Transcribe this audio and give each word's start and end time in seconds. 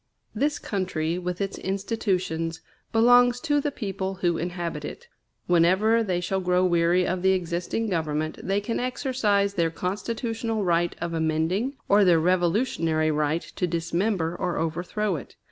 This 0.33 0.57
country, 0.57 1.19
with 1.19 1.39
its 1.41 1.59
institutions, 1.59 2.61
belongs 2.91 3.39
to 3.41 3.61
the 3.61 3.69
people 3.71 4.15
who 4.15 4.35
inhabit 4.39 4.83
it. 4.83 5.07
Whenever 5.45 6.01
they 6.03 6.19
shall 6.19 6.39
grow 6.39 6.65
weary 6.65 7.05
of 7.05 7.21
the 7.21 7.33
existing 7.33 7.87
government, 7.87 8.39
they 8.41 8.61
can 8.61 8.79
exercise 8.79 9.53
their 9.53 9.69
constitutional 9.69 10.63
right 10.63 10.95
of 10.99 11.13
amending, 11.13 11.75
or 11.87 12.03
their 12.03 12.19
revolutionary 12.19 13.11
right 13.11 13.43
to 13.43 13.67
dismember 13.67 14.35
or 14.35 14.57
overthrow 14.57 15.17
it. 15.17 15.35